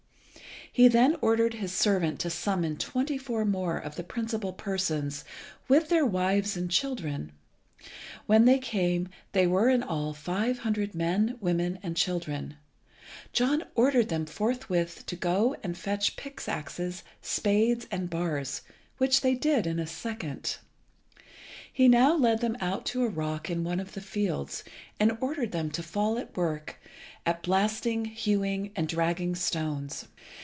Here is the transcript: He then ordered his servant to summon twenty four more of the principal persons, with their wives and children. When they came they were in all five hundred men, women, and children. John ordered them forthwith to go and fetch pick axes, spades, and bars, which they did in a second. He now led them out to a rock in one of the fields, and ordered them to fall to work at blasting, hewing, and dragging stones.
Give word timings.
He 0.73 0.87
then 0.87 1.17
ordered 1.19 1.55
his 1.55 1.73
servant 1.73 2.21
to 2.21 2.29
summon 2.29 2.77
twenty 2.77 3.17
four 3.17 3.43
more 3.43 3.77
of 3.77 3.97
the 3.97 4.05
principal 4.05 4.53
persons, 4.53 5.25
with 5.67 5.89
their 5.89 6.05
wives 6.05 6.55
and 6.55 6.71
children. 6.71 7.33
When 8.25 8.45
they 8.45 8.57
came 8.57 9.09
they 9.33 9.45
were 9.45 9.67
in 9.67 9.83
all 9.83 10.13
five 10.13 10.59
hundred 10.59 10.95
men, 10.95 11.35
women, 11.41 11.77
and 11.83 11.97
children. 11.97 12.55
John 13.33 13.65
ordered 13.75 14.07
them 14.07 14.25
forthwith 14.25 15.05
to 15.07 15.17
go 15.17 15.57
and 15.61 15.77
fetch 15.77 16.15
pick 16.15 16.41
axes, 16.47 17.03
spades, 17.21 17.85
and 17.91 18.09
bars, 18.09 18.61
which 18.97 19.19
they 19.19 19.35
did 19.35 19.67
in 19.67 19.77
a 19.77 19.85
second. 19.85 20.55
He 21.73 21.89
now 21.89 22.15
led 22.15 22.39
them 22.39 22.55
out 22.61 22.85
to 22.87 23.03
a 23.03 23.09
rock 23.09 23.49
in 23.49 23.65
one 23.65 23.81
of 23.81 23.91
the 23.91 23.99
fields, 23.99 24.63
and 25.01 25.17
ordered 25.19 25.51
them 25.51 25.69
to 25.71 25.83
fall 25.83 26.15
to 26.15 26.29
work 26.33 26.79
at 27.25 27.43
blasting, 27.43 28.05
hewing, 28.05 28.71
and 28.77 28.87
dragging 28.87 29.35
stones. 29.35 30.07